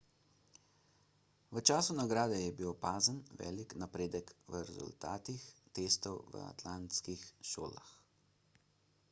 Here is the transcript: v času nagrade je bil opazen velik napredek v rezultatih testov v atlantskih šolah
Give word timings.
v 1.51 1.57
času 1.69 1.91
nagrade 1.97 2.39
je 2.43 2.55
bil 2.61 2.69
opazen 2.71 3.19
velik 3.43 3.77
napredek 3.83 4.33
v 4.47 4.63
rezultatih 4.71 5.45
testov 5.81 6.19
v 6.33 6.43
atlantskih 6.55 7.25
šolah 7.53 7.95